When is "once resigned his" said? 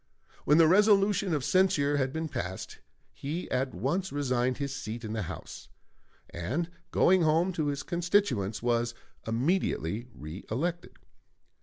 3.75-4.73